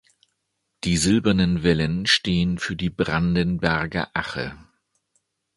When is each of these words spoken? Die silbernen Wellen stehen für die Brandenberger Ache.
Die 0.83 0.97
silbernen 0.97 1.61
Wellen 1.61 2.07
stehen 2.07 2.57
für 2.57 2.75
die 2.75 2.89
Brandenberger 2.89 4.09
Ache. 4.15 4.57